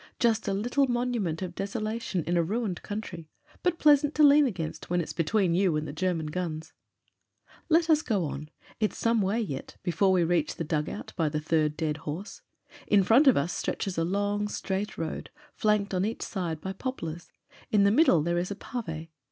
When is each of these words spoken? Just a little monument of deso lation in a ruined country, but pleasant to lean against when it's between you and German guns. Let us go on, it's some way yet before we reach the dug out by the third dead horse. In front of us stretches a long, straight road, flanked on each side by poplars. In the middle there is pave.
Just 0.17 0.47
a 0.47 0.53
little 0.55 0.87
monument 0.87 1.43
of 1.43 1.53
deso 1.53 1.79
lation 1.79 2.23
in 2.27 2.35
a 2.35 2.41
ruined 2.41 2.81
country, 2.81 3.29
but 3.61 3.77
pleasant 3.77 4.15
to 4.15 4.23
lean 4.23 4.47
against 4.47 4.89
when 4.89 4.99
it's 4.99 5.13
between 5.13 5.53
you 5.53 5.75
and 5.75 5.95
German 5.95 6.25
guns. 6.25 6.73
Let 7.69 7.87
us 7.87 8.01
go 8.01 8.25
on, 8.25 8.49
it's 8.79 8.97
some 8.97 9.21
way 9.21 9.39
yet 9.39 9.77
before 9.83 10.11
we 10.11 10.23
reach 10.23 10.55
the 10.55 10.63
dug 10.63 10.89
out 10.89 11.13
by 11.15 11.29
the 11.29 11.39
third 11.39 11.77
dead 11.77 11.97
horse. 11.97 12.41
In 12.87 13.03
front 13.03 13.27
of 13.27 13.37
us 13.37 13.53
stretches 13.53 13.95
a 13.95 14.03
long, 14.03 14.47
straight 14.47 14.97
road, 14.97 15.29
flanked 15.53 15.93
on 15.93 16.03
each 16.03 16.23
side 16.23 16.61
by 16.61 16.73
poplars. 16.73 17.29
In 17.69 17.83
the 17.83 17.91
middle 17.91 18.23
there 18.23 18.39
is 18.39 18.51
pave. 18.59 19.07